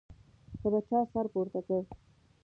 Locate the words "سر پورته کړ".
1.11-1.81